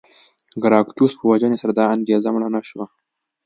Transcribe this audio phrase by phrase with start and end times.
[0.63, 2.85] ګراکچوس په وژنې سره دا انګېزه مړه نه شوه.